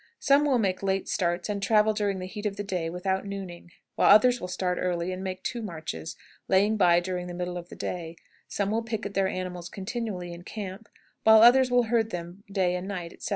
[0.19, 3.69] Some will make late starts and travel during the heat of the day without nooning,
[3.93, 6.15] while others will start early and make two marches,
[6.47, 8.15] laying by during the middle of the day;
[8.47, 10.89] some will picket their animals continually in camp,
[11.23, 13.29] while others will herd them day and night, etc.